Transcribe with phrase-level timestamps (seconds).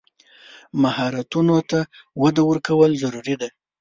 [0.81, 1.79] مهارتونو ته
[2.21, 3.49] وده ورکول ضروري دي.